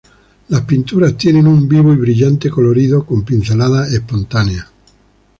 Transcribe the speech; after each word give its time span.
Las 0.47 0.61
pinturas 0.63 1.15
tienen 1.15 1.45
un 1.45 1.67
vivo 1.69 1.93
y 1.93 1.95
brillante 1.95 2.49
colorido 2.49 3.05
con 3.05 3.23
pincelada 3.23 3.85
espontánea. 3.87 4.67